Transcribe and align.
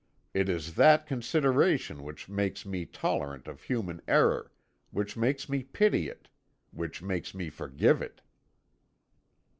It 0.33 0.49
is 0.49 0.73
that 0.77 1.05
consideration 1.05 2.01
which 2.01 2.27
makes 2.27 2.65
me 2.65 2.87
tolerant 2.87 3.47
of 3.47 3.61
human 3.61 4.01
error, 4.07 4.51
which 4.89 5.15
makes 5.15 5.47
me 5.47 5.61
pity 5.61 6.09
it, 6.09 6.27
which 6.71 7.03
makes 7.03 7.35
me 7.35 7.51
forgive 7.51 8.01
it." 8.01 8.19